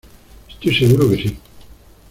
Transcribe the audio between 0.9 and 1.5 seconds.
que sí